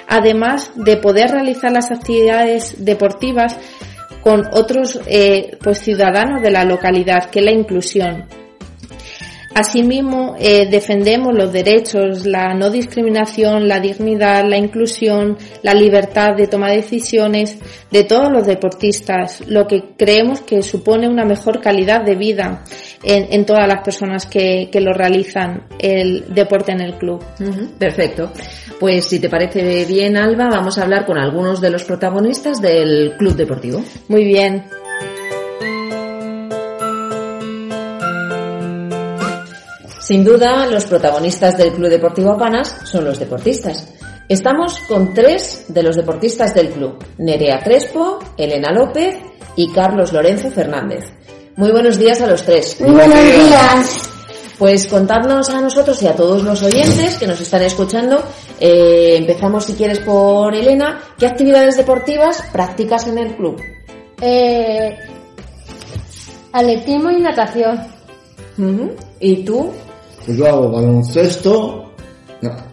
Además 0.08 0.72
de 0.76 0.96
poder 0.96 1.30
realizar 1.30 1.72
las 1.72 1.90
actividades 1.90 2.84
deportivas 2.84 3.56
con 4.22 4.42
otros 4.52 5.00
eh, 5.06 5.56
pues 5.62 5.78
ciudadanos 5.78 6.42
de 6.42 6.50
la 6.50 6.64
localidad, 6.64 7.30
que 7.30 7.40
es 7.40 7.44
la 7.44 7.52
inclusión. 7.52 8.45
Asimismo, 9.58 10.34
eh, 10.38 10.68
defendemos 10.70 11.34
los 11.34 11.50
derechos, 11.50 12.26
la 12.26 12.52
no 12.52 12.68
discriminación, 12.68 13.66
la 13.66 13.80
dignidad, 13.80 14.44
la 14.46 14.58
inclusión, 14.58 15.38
la 15.62 15.72
libertad 15.72 16.36
de 16.36 16.46
toma 16.46 16.68
de 16.68 16.76
decisiones 16.76 17.56
de 17.90 18.04
todos 18.04 18.30
los 18.30 18.46
deportistas, 18.46 19.42
lo 19.46 19.66
que 19.66 19.94
creemos 19.96 20.42
que 20.42 20.60
supone 20.60 21.08
una 21.08 21.24
mejor 21.24 21.62
calidad 21.62 22.04
de 22.04 22.16
vida 22.16 22.64
en, 23.02 23.46
todas 23.46 23.66
las 23.66 23.82
personas 23.82 24.26
que, 24.26 24.68
lo 24.74 24.92
realizan 24.92 25.66
el 25.78 26.34
deporte 26.34 26.72
en 26.72 26.82
el 26.82 26.98
club. 26.98 27.24
perfecto. 27.78 28.30
Pues 28.78 29.06
si 29.06 29.18
te 29.20 29.30
parece 29.30 29.86
bien, 29.86 30.18
Alba, 30.18 30.48
vamos 30.50 30.76
a 30.76 30.82
hablar 30.82 31.06
con 31.06 31.16
algunos 31.16 31.62
de 31.62 31.70
los 31.70 31.84
protagonistas 31.84 32.60
del 32.60 33.14
club 33.16 33.34
deportivo. 33.34 33.82
Muy 34.08 34.24
bien. 34.24 34.64
Sin 40.06 40.24
duda, 40.24 40.66
los 40.66 40.84
protagonistas 40.84 41.58
del 41.58 41.72
Club 41.72 41.88
Deportivo 41.88 42.30
Apanas 42.30 42.76
son 42.84 43.04
los 43.04 43.18
deportistas. 43.18 43.92
Estamos 44.28 44.78
con 44.86 45.12
tres 45.12 45.64
de 45.66 45.82
los 45.82 45.96
deportistas 45.96 46.54
del 46.54 46.70
club, 46.70 47.04
Nerea 47.18 47.58
Crespo, 47.58 48.20
Elena 48.36 48.70
López 48.70 49.16
y 49.56 49.68
Carlos 49.72 50.12
Lorenzo 50.12 50.48
Fernández. 50.50 51.06
Muy 51.56 51.72
buenos 51.72 51.98
días 51.98 52.20
a 52.20 52.28
los 52.28 52.44
tres. 52.44 52.80
Muy 52.80 52.92
buenos 52.92 53.20
días. 53.20 54.08
Pues 54.60 54.86
contadnos 54.86 55.48
a 55.48 55.60
nosotros 55.60 56.00
y 56.04 56.06
a 56.06 56.14
todos 56.14 56.44
los 56.44 56.62
oyentes 56.62 57.18
que 57.18 57.26
nos 57.26 57.40
están 57.40 57.62
escuchando. 57.62 58.22
Eh, 58.60 59.16
empezamos, 59.16 59.64
si 59.64 59.72
quieres, 59.72 59.98
por 59.98 60.54
Elena. 60.54 61.00
¿Qué 61.18 61.26
actividades 61.26 61.78
deportivas 61.78 62.44
practicas 62.52 63.08
en 63.08 63.18
el 63.18 63.34
club? 63.34 63.60
Eh, 64.20 64.96
atletismo 66.52 67.10
y 67.10 67.20
natación. 67.20 67.88
¿Y 69.18 69.44
tú? 69.44 69.72
Pues 70.26 70.38
yo 70.38 70.46
hago 70.46 70.70
baloncesto, 70.72 71.92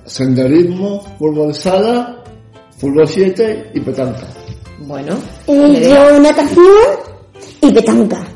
senderismo, 0.05 1.01
fútbol 1.19 1.53
sala, 1.53 2.23
fútbol 2.77 3.07
7 3.07 3.71
y 3.75 3.79
petanca. 3.79 4.27
Bueno. 4.79 5.15
Y 5.47 5.81
yo 5.81 6.19
natación 6.19 6.65
y 7.61 7.71
petanca. 7.71 8.27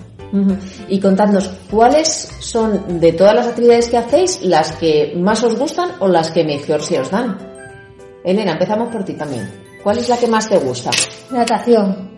Y 0.88 1.00
contadnos, 1.00 1.50
¿cuáles 1.72 2.30
son 2.40 3.00
de 3.00 3.12
todas 3.14 3.34
las 3.34 3.48
actividades 3.48 3.90
que 3.90 3.98
hacéis 3.98 4.44
las 4.44 4.74
que 4.74 5.14
más 5.18 5.44
os 5.44 5.58
gustan 5.58 5.92
o 6.00 6.08
las 6.08 6.30
que 6.32 6.44
mejor 6.44 6.82
se 6.84 7.00
os 7.00 7.10
dan? 7.10 7.38
Elena, 8.24 8.52
empezamos 8.52 8.90
por 8.90 9.04
ti 9.04 9.14
también. 9.14 9.50
¿Cuál 9.84 9.98
es 9.98 10.10
la 10.10 10.18
que 10.18 10.28
más 10.28 10.48
te 10.48 10.58
gusta? 10.60 10.92
Natación. 11.32 12.12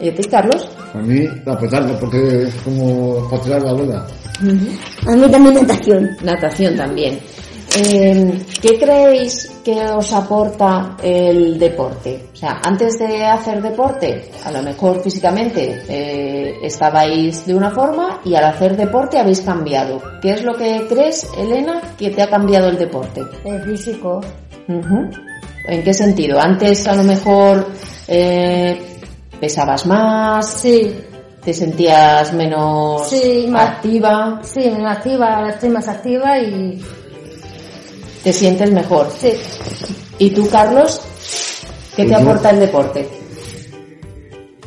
¿Y 0.00 0.08
a 0.08 0.14
ti, 0.14 0.24
Carlos? 0.24 0.65
A 0.96 1.02
mí 1.02 1.28
la 1.44 1.58
petanca, 1.58 1.98
porque 1.98 2.44
es 2.44 2.54
como 2.56 3.28
para 3.28 3.42
tirar 3.42 3.62
la 3.62 3.72
rueda. 3.72 4.06
A 5.06 5.14
mí 5.14 5.30
también 5.30 5.54
natación. 5.54 6.16
Natación 6.22 6.76
también. 6.76 7.18
Em, 7.78 8.40
¿Qué 8.62 8.78
creéis 8.78 9.50
que 9.62 9.78
os 9.84 10.10
aporta 10.14 10.96
el 11.02 11.58
deporte? 11.58 12.28
O 12.32 12.36
sea, 12.36 12.60
antes 12.64 12.98
de 12.98 13.26
hacer 13.26 13.60
deporte, 13.60 14.30
a 14.42 14.50
lo 14.50 14.62
mejor 14.62 15.02
físicamente 15.02 15.82
eh, 15.86 16.54
estabais 16.62 17.44
de 17.44 17.54
una 17.54 17.70
forma 17.70 18.20
y 18.24 18.34
al 18.34 18.44
hacer 18.44 18.74
deporte 18.76 19.18
habéis 19.18 19.42
cambiado. 19.42 20.00
¿Qué 20.22 20.30
es 20.30 20.44
lo 20.44 20.54
que 20.54 20.86
crees, 20.88 21.28
Elena, 21.36 21.82
que 21.98 22.08
te 22.08 22.22
ha 22.22 22.30
cambiado 22.30 22.68
el 22.68 22.78
deporte? 22.78 23.20
El 23.44 23.60
físico. 23.62 24.22
¿En 24.66 25.84
qué 25.84 25.92
sentido? 25.92 26.40
Antes 26.40 26.86
a 26.88 26.94
lo 26.94 27.02
mejor 27.02 27.66
eh, 28.08 28.95
pesabas 29.40 29.86
más. 29.86 30.46
Sí. 30.60 30.94
¿Te 31.44 31.54
sentías 31.54 32.32
menos 32.32 33.08
Sí, 33.08 33.46
más- 33.48 33.62
activa? 33.68 34.40
Sí, 34.42 34.68
me 34.68 34.88
activa, 34.90 35.36
ahora 35.36 35.50
estoy 35.50 35.68
más 35.68 35.86
activa 35.86 36.38
y 36.40 36.82
¿Te 38.24 38.32
sientes 38.32 38.72
mejor? 38.72 39.08
sí. 39.16 39.32
¿Y 40.18 40.30
tú, 40.30 40.48
Carlos? 40.48 41.00
¿Qué 41.94 42.02
te 42.04 42.08
Pues 42.10 42.20
yo- 42.22 42.28
aporta 42.30 42.50
el 42.50 42.58
deporte? 42.60 43.08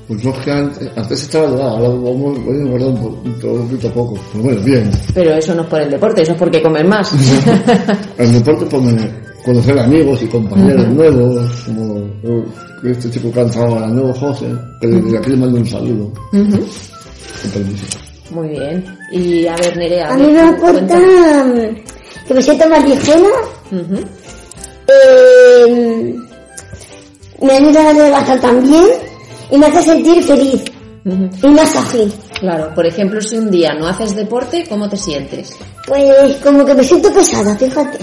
Pues 0.07 0.21
yo 0.21 0.31
es 0.31 0.37
que 0.39 0.51
antes, 0.51 0.89
antes 0.95 1.21
estaba 1.21 1.47
delgado, 1.47 1.69
ahora 1.69 1.87
vamos, 1.89 2.45
voy 2.45 2.55
a 2.55 2.59
engordar 2.61 2.87
un, 2.89 2.97
po- 2.97 3.47
un 3.49 3.67
poquito 3.69 3.87
a 3.89 3.91
poco. 3.93 4.19
Pero 4.31 4.43
bueno, 4.45 4.61
bien. 4.61 4.91
Pero 5.13 5.31
eso 5.35 5.53
no 5.53 5.61
es 5.63 5.67
por 5.67 5.81
el 5.81 5.91
deporte, 5.91 6.21
eso 6.21 6.31
es 6.31 6.37
porque 6.37 6.61
comes 6.63 6.85
más. 6.87 7.11
El 8.17 8.33
deporte 8.33 8.65
pues 8.65 8.81
me 8.83 9.28
conocer 9.45 9.77
amigos 9.79 10.21
y 10.21 10.27
compañeros 10.27 10.87
nuevos, 10.89 11.51
como 11.65 12.05
este 12.83 13.09
chico 13.11 13.31
que 13.31 13.39
ha 13.39 13.43
entrado 13.43 13.67
ahora 13.75 13.87
nuevo, 13.87 14.13
José, 14.13 14.47
que 14.81 14.87
desde 14.87 15.17
aquí 15.17 15.29
le 15.31 15.37
mando 15.37 15.57
un 15.57 15.65
saludo. 15.67 16.05
Ujú. 16.33 16.65
Con 17.41 17.51
permiso. 17.53 17.85
Muy 18.31 18.49
bien. 18.49 18.85
Y 19.11 19.47
a 19.47 19.55
ver, 19.55 19.75
Nerea. 19.77 20.13
A 20.13 20.17
mí 20.17 20.27
me 20.31 20.39
aporta 20.41 20.97
que 22.27 22.33
me 22.33 22.41
siento 22.43 22.69
más 22.69 22.87
ligera, 22.87 23.27
Ujú. 23.71 23.95
eh, 24.87 26.15
me 27.41 27.53
ayuda 27.53 27.89
a 27.89 27.93
rebajar 27.93 28.39
también 28.41 28.85
y 29.49 29.57
me 29.57 29.65
hace 29.65 29.81
sentir 29.83 30.23
feliz 30.23 30.61
y 31.41 31.47
más 31.47 31.75
ágil. 31.75 32.13
Claro, 32.39 32.71
por 32.75 32.85
ejemplo, 32.85 33.19
si 33.21 33.37
un 33.37 33.49
día 33.49 33.73
no 33.73 33.87
haces 33.87 34.15
deporte, 34.15 34.63
¿cómo 34.69 34.87
te 34.87 34.95
sientes? 34.97 35.55
Pues 35.87 36.35
como 36.43 36.63
que 36.65 36.75
me 36.75 36.83
siento 36.83 37.11
pesada, 37.11 37.55
fíjate. 37.57 37.97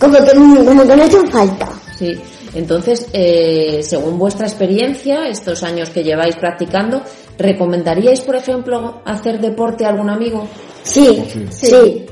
Como 0.00 0.14
que, 0.14 0.64
como 0.64 0.82
que 0.86 0.96
me 0.96 1.02
hacen 1.02 1.26
falta. 1.28 1.68
Sí. 1.98 2.12
Entonces, 2.54 3.06
eh, 3.12 3.80
según 3.82 4.18
vuestra 4.18 4.46
experiencia, 4.46 5.28
estos 5.28 5.62
años 5.62 5.90
que 5.90 6.02
lleváis 6.02 6.36
practicando, 6.36 7.02
¿recomendaríais, 7.38 8.20
por 8.20 8.36
ejemplo, 8.36 9.02
hacer 9.04 9.40
deporte 9.40 9.84
a 9.84 9.90
algún 9.90 10.08
amigo? 10.10 10.46
Sí, 10.82 11.22
sí, 11.50 12.06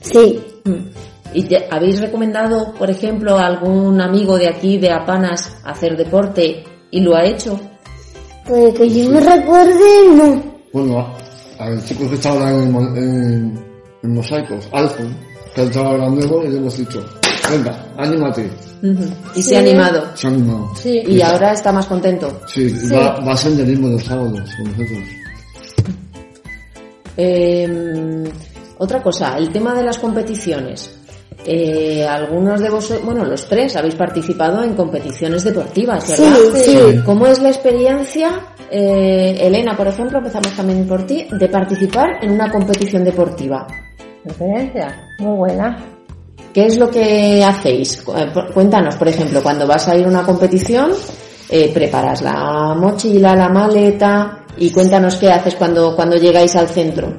sí. 0.00 0.40
Mm. 0.64 0.72
¿Y 1.34 1.42
te- 1.44 1.66
habéis 1.70 2.00
recomendado, 2.00 2.72
por 2.74 2.90
ejemplo, 2.90 3.36
a 3.36 3.46
algún 3.46 4.00
amigo 4.00 4.36
de 4.38 4.48
aquí, 4.48 4.78
de 4.78 4.90
Apanas, 4.92 5.56
hacer 5.64 5.96
deporte 5.96 6.62
y 6.90 7.00
lo 7.00 7.14
ha 7.16 7.24
hecho? 7.24 7.60
Pues 8.46 8.74
que 8.74 8.88
yo 8.88 9.10
me 9.10 9.20
recuerde, 9.20 10.08
no. 10.12 10.42
Bueno, 10.72 10.98
a- 11.00 11.64
al 11.64 11.84
chico 11.84 12.04
que 12.10 12.28
ahora 12.28 12.50
en, 12.50 12.74
en, 12.96 13.64
en 14.02 14.14
mosaicos, 14.14 14.68
Alfon, 14.72 15.14
que 15.54 15.60
ha 15.60 15.64
entrado 15.64 15.88
ahora 15.88 16.08
nuevo, 16.08 16.44
y 16.44 16.48
le 16.48 16.56
hemos 16.58 16.76
dicho, 16.76 17.04
venga, 17.50 17.86
anímate. 17.96 18.50
Ujú. 18.82 19.04
Y 19.34 19.42
se 19.42 19.56
ha 19.56 19.60
animado. 19.60 20.04
Se 20.14 20.26
ha 20.26 20.30
animado. 20.30 20.70
Sí. 20.76 21.02
Y 21.06 21.22
ahora 21.22 21.52
está 21.52 21.72
más 21.72 21.86
contento. 21.86 22.40
Sí, 22.46 22.72
Va, 22.92 23.20
va 23.20 23.32
a 23.32 23.36
senderismo 23.36 23.88
los 23.88 24.04
sábados 24.04 24.50
con 24.56 24.66
nosotros. 24.66 25.04
Eh, 27.16 28.24
otra 28.78 29.02
cosa, 29.02 29.36
el 29.38 29.50
tema 29.50 29.74
de 29.74 29.84
las 29.84 29.98
competiciones. 29.98 30.98
Eh, 31.46 32.06
algunos 32.06 32.60
de 32.60 32.70
vosotros, 32.70 33.04
bueno, 33.04 33.24
los 33.24 33.46
tres 33.46 33.76
habéis 33.76 33.94
participado 33.94 34.62
en 34.62 34.74
competiciones 34.74 35.44
deportivas, 35.44 36.08
¿verdad? 36.08 36.36
Sí, 36.54 36.60
sí. 36.64 37.00
¿Cómo 37.04 37.26
es 37.26 37.38
la 37.40 37.50
experiencia, 37.50 38.30
eh, 38.70 39.36
Elena, 39.40 39.76
por 39.76 39.86
ejemplo, 39.86 40.18
empezamos 40.18 40.52
también 40.52 40.86
por 40.88 41.06
ti, 41.06 41.26
de 41.30 41.48
participar 41.48 42.22
en 42.22 42.32
una 42.32 42.50
competición 42.50 43.04
deportiva? 43.04 43.66
Experiencia, 44.24 45.06
muy 45.18 45.36
buena. 45.36 45.93
¿Qué 46.54 46.66
es 46.66 46.78
lo 46.78 46.88
que 46.90 47.42
hacéis? 47.44 48.02
Eh, 48.16 48.32
Cuéntanos, 48.54 48.94
por 48.96 49.08
ejemplo, 49.08 49.42
cuando 49.42 49.66
vas 49.66 49.88
a 49.88 49.96
ir 49.96 50.06
a 50.06 50.08
una 50.08 50.22
competición, 50.22 50.92
eh, 51.50 51.70
preparas 51.74 52.22
la 52.22 52.74
mochila, 52.74 53.34
la 53.34 53.48
maleta 53.48 54.44
y 54.56 54.70
cuéntanos 54.70 55.16
qué 55.16 55.30
haces 55.30 55.56
cuando, 55.56 55.94
cuando 55.96 56.16
llegáis 56.16 56.54
al 56.56 56.68
centro. 56.68 57.12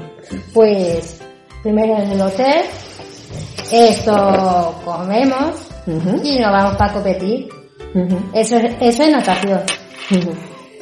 Pues 0.53 1.19
primero 1.61 1.97
en 2.01 2.11
el 2.13 2.21
hotel, 2.21 2.61
esto 3.71 4.75
comemos 4.85 5.55
y 6.23 6.39
nos 6.39 6.51
vamos 6.51 6.75
para 6.77 6.93
competir. 6.93 7.47
ujú. 7.93 8.17
Eso, 8.33 8.57
es- 8.57 8.73
eso 8.79 9.03
es 9.03 9.11
natación. 9.11 9.61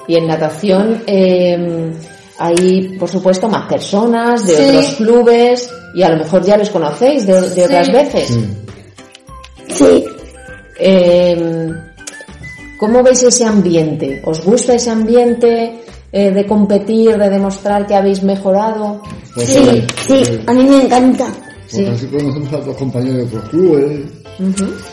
Y 0.07 0.15
en 0.17 0.27
natación 0.27 1.03
eh, 1.07 1.91
hay, 2.43 2.97
por 2.99 3.09
supuesto, 3.09 3.47
más 3.47 3.67
personas 3.69 4.45
de 4.45 4.55
Sí. 4.55 4.63
otros 4.69 4.93
clubes 4.95 5.69
y 5.95 6.03
a 6.03 6.09
lo 6.09 6.17
mejor 6.17 6.43
ya 6.43 6.57
los 6.57 6.69
conocéis 6.69 7.25
de, 7.25 7.39
de 7.51 7.63
otras 7.63 7.91
veces. 7.91 8.37
Sí. 9.69 10.03
Eh, 10.79 11.71
¿Cómo 12.79 13.01
veis 13.01 13.23
ese 13.23 13.45
ambiente? 13.45 14.21
¿Os 14.25 14.43
gusta 14.43 14.73
ese 14.73 14.89
ambiente 14.89 15.83
eh, 16.11 16.31
de 16.31 16.45
competir, 16.45 17.17
de 17.17 17.29
demostrar 17.29 17.87
que 17.87 17.95
habéis 17.95 18.21
mejorado? 18.23 19.01
Pues 19.35 19.47
sí, 19.47 19.83
sí, 20.07 20.23
a 20.45 20.53
mí 20.53 20.65
me 20.65 20.83
encanta. 20.83 21.27
Porque 21.71 21.87
así 21.89 22.07
conocemos 22.07 22.53
a 22.53 22.57
otros 22.57 22.77
compañeros 22.77 23.31
de 23.31 23.37
otros 23.37 23.49
clubes. 23.49 24.01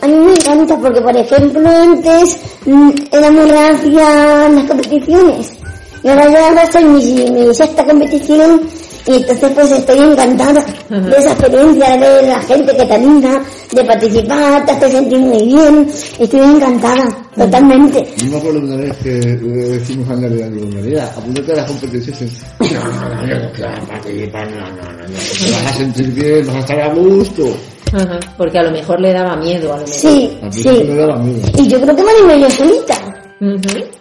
A 0.03 0.07
mí 0.07 0.15
me 0.15 0.33
encanta 0.35 0.79
porque, 0.79 1.01
por 1.01 1.17
ejemplo, 1.17 1.69
antes 1.69 2.41
mm, 2.67 2.91
era 3.11 3.31
muy 3.31 3.51
en 3.51 4.55
las 4.55 4.65
competiciones. 4.69 5.60
Y 6.03 6.09
ahora 6.09 6.31
ya 6.31 6.49
ahora 6.49 6.73
soy 6.73 6.85
mi, 6.85 7.31
mi 7.31 7.55
sexta 7.55 7.85
competición 7.85 8.61
y 9.07 9.15
entonces 9.15 9.51
pues 9.55 9.73
estoy 9.73 9.99
encantada 9.99 10.65
de 10.89 11.17
esa 11.17 11.33
experiencia, 11.33 11.97
de 11.97 12.27
la 12.29 12.41
gente 12.41 12.77
que 12.77 12.85
te 12.85 12.95
anima, 12.95 13.43
de 13.73 13.85
participar, 13.85 14.65
te 14.65 14.73
hace 14.73 14.91
sentir 14.91 15.19
muy 15.19 15.47
bien. 15.47 15.91
Estoy 16.19 16.41
encantada, 16.41 17.09
totalmente. 17.35 18.07
Yo 18.19 18.31
me 18.31 18.37
acuerdo 18.37 18.61
una 18.61 18.77
vez 18.77 18.97
que 18.99 19.11
le 19.11 19.79
decimos 19.79 20.09
a 20.11 20.17
Nerea, 20.17 20.49
digo, 20.49 20.67
Nerea, 20.67 21.07
apúntate 21.07 21.53
a 21.53 21.57
las 21.57 21.67
competiciones. 21.67 22.33
No, 22.61 22.67
no, 22.69 23.15
no, 23.15 23.27
yo 23.27 23.39
no 23.39 23.87
participar, 23.89 24.51
no, 24.51 24.61
no, 24.61 24.93
no, 24.93 24.93
no. 24.93 25.07
Te 25.09 25.51
vas 25.51 25.67
a 25.67 25.73
sentir 25.79 26.07
bien, 26.13 26.47
vas 26.47 26.57
a 26.57 26.61
estar 26.61 26.81
a 26.81 26.95
gusto. 26.95 27.57
Ajá, 27.93 28.21
Porque 28.37 28.59
a 28.59 28.63
lo 28.63 28.71
mejor 28.71 29.01
le 29.01 29.13
daba 29.13 29.35
miedo, 29.37 29.73
a 29.73 29.77
lo 29.79 29.83
mejor. 29.83 29.95
Sí, 29.95 30.39
me 30.41 30.53
sí. 30.53 30.85
daba 30.87 31.17
miedo. 31.19 31.49
Y 31.59 31.67
yo 31.67 31.81
creo 31.81 31.97
que 31.97 32.03
me 32.05 32.11
animé 32.11 32.41
yo 32.43 32.51
solita. 32.51 32.95
Ujú. 33.41 34.00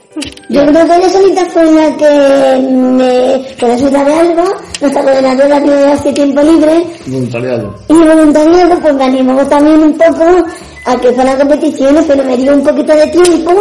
Yo 0.49 0.65
creo 0.65 0.87
que 0.87 1.01
yo 1.03 1.09
solita 1.09 1.45
fue 1.45 1.63
la 1.71 1.95
que 1.97 2.59
me, 2.67 3.45
con 3.59 3.69
la 3.69 3.75
ayuda 3.75 4.03
de 4.03 4.13
Alba, 4.13 4.43
nuestra 4.81 5.03
coordinadora 5.03 5.59
de 5.59 5.85
hace 5.91 6.11
tiempo 6.13 6.41
libre, 6.41 6.83
Voluntariado. 7.05 7.75
y 7.87 7.93
voluntariado, 7.93 8.79
pues 8.79 8.93
me 8.95 9.03
animó 9.03 9.45
también 9.47 9.83
un 9.83 9.93
poco 9.97 10.45
a 10.85 10.95
que 10.99 11.11
fueran 11.11 11.37
competiciones, 11.37 12.05
pero 12.07 12.23
me 12.23 12.37
dio 12.37 12.53
un 12.53 12.63
poquito 12.63 12.93
de 12.95 13.07
tiempo, 13.07 13.51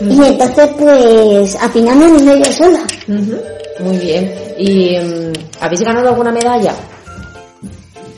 y 0.00 0.22
entonces 0.24 0.68
pues 0.78 1.56
al 1.56 1.70
final 1.70 1.96
me 1.96 2.04
animé 2.06 2.38
yo 2.44 2.52
sola. 2.52 2.80
Ujú. 3.08 3.36
Muy 3.84 3.96
bien. 3.98 4.34
¿Y 4.58 4.96
mm, 4.98 5.32
habéis 5.60 5.82
ganado 5.82 6.08
alguna 6.08 6.32
medalla? 6.32 6.74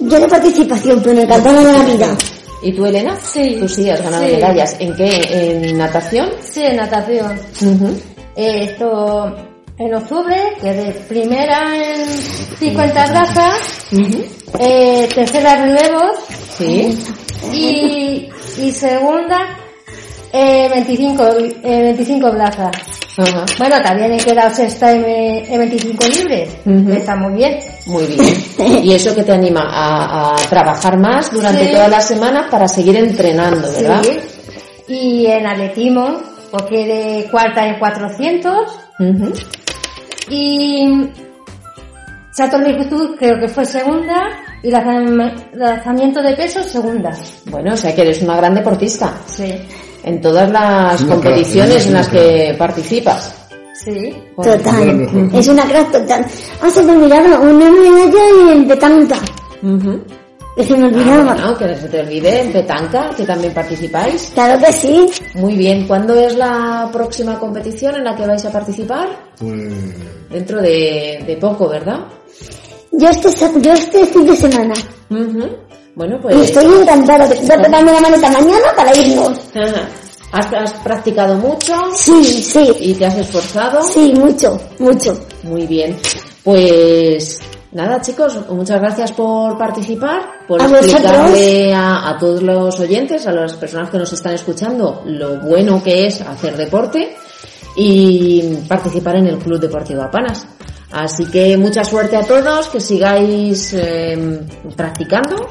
Yo 0.00 0.18
de 0.18 0.26
participación, 0.28 1.00
pero 1.02 1.14
me 1.16 1.22
encantó 1.22 1.52
de 1.52 1.62
la 1.72 1.84
vida. 1.84 2.16
¿Y 2.62 2.72
tú, 2.72 2.84
Elena? 2.84 3.16
Sí. 3.22 3.56
Tú 3.60 3.68
sí, 3.68 3.88
has 3.88 4.02
ganado 4.02 4.24
Sí. 4.26 4.32
medallas. 4.32 4.76
¿En 4.78 4.94
qué? 4.96 5.10
¿En 5.30 5.78
natación? 5.78 6.28
Sí, 6.42 6.62
en 6.64 6.76
natación. 6.76 7.38
Eh, 8.36 8.64
Esto 8.64 9.34
en 9.78 9.94
octubre, 9.94 10.36
quedé 10.60 10.92
primera 11.08 11.74
en 11.74 12.06
50 12.06 13.06
brazas, 13.06 13.56
eh, 14.58 15.08
tercera 15.14 15.56
relevos 15.64 16.10
Sí. 16.58 16.98
y, 17.52 18.28
y 18.58 18.72
segunda 18.72 19.56
eh, 20.32 20.68
25, 20.68 21.22
eh, 21.62 21.82
25 21.82 22.30
plazas. 22.30 22.70
Bueno, 23.58 23.76
también 23.82 24.12
he 24.12 24.18
quedado 24.18 24.54
sexta 24.54 24.92
en, 24.92 25.04
en 25.04 25.58
25 25.58 26.04
libres. 26.06 26.48
Ujú. 26.64 26.92
Está 26.92 27.16
muy 27.16 27.34
bien. 27.34 27.58
Muy 27.86 28.06
bien. 28.06 28.82
¿Y 28.84 28.94
eso 28.94 29.14
que 29.14 29.22
te 29.22 29.32
anima 29.32 29.62
a, 29.70 30.32
a 30.32 30.36
trabajar 30.48 30.98
más 30.98 31.30
durante 31.32 31.66
Sí. 31.66 31.72
todas 31.72 31.90
las 31.90 32.06
semanas 32.06 32.46
para 32.50 32.66
seguir 32.68 32.96
entrenando, 32.96 33.70
verdad? 33.72 34.02
Sí. 34.02 34.18
Y 34.92 35.26
en 35.26 35.46
atletismo, 35.46 36.20
pues 36.50 36.62
quedé 36.64 37.28
cuarta 37.30 37.66
en 37.66 37.78
400 37.78 38.52
Ujú. 38.98 39.32
y 40.30 41.08
salto 42.32 42.58
de 42.58 42.72
virtud 42.72 43.16
creo 43.18 43.38
que 43.40 43.48
fue 43.48 43.64
segunda 43.64 44.28
y 44.62 44.70
lanzam- 44.70 45.50
lanzamiento 45.54 46.20
de 46.22 46.34
peso 46.34 46.62
segunda. 46.62 47.10
Bueno, 47.46 47.74
o 47.74 47.76
sea 47.76 47.94
que 47.94 48.02
eres 48.02 48.20
una 48.22 48.36
gran 48.36 48.54
deportista 48.54 49.14
Sí, 49.26 49.54
en 50.04 50.20
todas 50.20 50.50
las 50.50 50.98
Sí, 51.00 51.06
competiciones 51.06 51.86
en 51.86 51.92
las 51.94 52.08
que 52.08 52.54
participas. 52.58 53.34
sí. 53.74 54.14
Total. 54.36 55.30
Es 55.34 55.48
una 55.48 55.64
crack 55.64 55.92
total. 55.92 56.26
Ah, 56.62 56.70
se 56.70 56.82
me 56.82 56.92
olvidaba 56.92 57.38
una 57.40 57.70
medalla 57.70 58.52
en 58.52 58.68
petanca. 58.68 59.18
Que 60.56 60.64
se 60.64 60.76
me 60.76 60.84
Ah, 60.84 60.88
olvidaba. 60.88 61.34
bueno, 61.34 61.56
que 61.56 61.64
no 61.66 61.76
se 61.76 61.88
te 61.88 62.00
olvide, 62.00 62.40
en 62.42 62.52
petanca, 62.52 63.10
que 63.16 63.24
también 63.24 63.54
participáis. 63.54 64.30
Claro 64.34 64.58
que 64.64 64.72
sí. 64.72 65.08
Muy 65.34 65.54
bien, 65.56 65.86
¿cuándo 65.86 66.14
es 66.18 66.34
la 66.36 66.88
próxima 66.92 67.38
competición 67.38 67.94
en 67.96 68.04
la 68.04 68.16
que 68.16 68.26
vais 68.26 68.44
a 68.44 68.50
participar? 68.52 69.08
Pues, 69.38 69.72
Dentro 70.30 70.60
de, 70.60 71.22
de 71.26 71.36
poco, 71.36 71.68
¿verdad? 71.68 72.00
Yo 72.92 73.08
este, 73.08 73.30
sa- 73.32 73.50
yo 73.58 73.72
este 73.72 74.04
fin 74.06 74.26
de 74.26 74.36
semana. 74.36 74.74
Bueno, 76.00 76.16
Y 76.16 76.22
pues... 76.22 76.36
estoy 76.48 76.64
encantada. 76.80 77.26
Voy 77.26 77.36
a 77.50 77.62
tomarme 77.62 77.92
la 77.92 78.00
maleta 78.00 78.30
mañana 78.30 78.68
para 78.74 78.96
irnos. 78.96 79.38
Ajá. 79.54 79.86
¿Has, 80.32 80.46
has 80.54 80.72
practicado 80.82 81.34
mucho 81.34 81.74
Sí, 81.94 82.24
sí. 82.24 82.72
y 82.80 82.94
te 82.94 83.04
has 83.04 83.18
esforzado? 83.18 83.82
Sí, 83.82 84.14
mucho, 84.16 84.58
mucho. 84.78 85.14
Muy 85.42 85.66
bien. 85.66 85.94
Pues 86.42 87.38
nada, 87.72 88.00
chicos, 88.00 88.38
muchas 88.48 88.80
gracias 88.80 89.12
por 89.12 89.58
participar, 89.58 90.22
por 90.48 90.62
A 90.62 90.64
explicarle 90.70 91.74
a, 91.74 92.08
a 92.08 92.16
todos 92.16 92.42
los 92.42 92.80
oyentes, 92.80 93.26
a 93.26 93.32
las 93.32 93.52
personas 93.56 93.90
que 93.90 93.98
nos 93.98 94.10
están 94.10 94.32
escuchando, 94.32 95.02
lo 95.04 95.40
bueno 95.40 95.82
que 95.82 96.06
es 96.06 96.22
hacer 96.22 96.56
deporte 96.56 97.14
y 97.76 98.56
participar 98.66 99.16
en 99.16 99.26
el 99.26 99.36
Club 99.36 99.60
Deportivo 99.60 100.00
Apanas. 100.00 100.46
Así 100.92 101.26
que 101.26 101.58
mucha 101.58 101.84
suerte 101.84 102.16
a 102.16 102.22
todos, 102.22 102.68
que 102.68 102.80
sigáis 102.80 103.74
eh, 103.74 104.40
practicando 104.74 105.46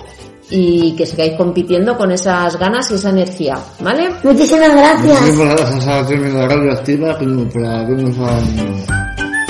y 0.52 0.96
que 0.96 1.06
sigáis 1.06 1.34
compitiendo 1.38 1.96
con 1.98 2.12
esas 2.12 2.58
ganas 2.58 2.90
y 2.92 2.96
esa 2.96 3.10
energía, 3.12 3.56
¿vale? 3.82 4.10
Muchísimas 4.24 4.76
gracias. 4.76 5.22
Muchísimas 5.22 5.56
gracias 5.56 5.88
a 5.88 6.02
la 6.02 6.06
tremenda 6.08 6.48
radio 6.48 6.72
activa 6.74 7.18
que 7.20 7.26
nos- 7.26 7.54
por 7.54 7.66
habernos 7.66 8.18
a, 8.20 8.40